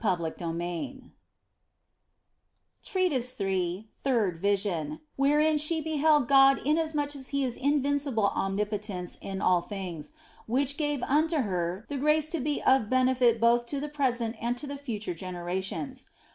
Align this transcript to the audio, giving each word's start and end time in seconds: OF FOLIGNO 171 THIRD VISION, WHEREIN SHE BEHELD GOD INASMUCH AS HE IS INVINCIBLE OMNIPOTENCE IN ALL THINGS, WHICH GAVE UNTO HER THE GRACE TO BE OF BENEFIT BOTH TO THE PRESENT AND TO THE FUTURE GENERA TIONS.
OF 0.03 0.17
FOLIGNO 0.17 0.47
171 0.47 3.19
THIRD 4.03 4.41
VISION, 4.41 4.99
WHEREIN 5.15 5.59
SHE 5.59 5.81
BEHELD 5.81 6.27
GOD 6.27 6.57
INASMUCH 6.65 7.15
AS 7.15 7.27
HE 7.27 7.43
IS 7.45 7.55
INVINCIBLE 7.57 8.31
OMNIPOTENCE 8.35 9.19
IN 9.21 9.41
ALL 9.43 9.61
THINGS, 9.61 10.13
WHICH 10.47 10.77
GAVE 10.77 11.03
UNTO 11.07 11.41
HER 11.41 11.85
THE 11.87 11.97
GRACE 11.99 12.29
TO 12.29 12.39
BE 12.39 12.63
OF 12.65 12.89
BENEFIT 12.89 13.39
BOTH 13.39 13.67
TO 13.67 13.79
THE 13.79 13.89
PRESENT 13.89 14.37
AND 14.41 14.57
TO 14.57 14.65
THE 14.65 14.77
FUTURE 14.79 15.13
GENERA 15.13 15.61
TIONS. 15.61 16.07